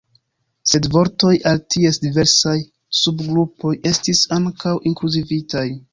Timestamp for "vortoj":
0.93-1.33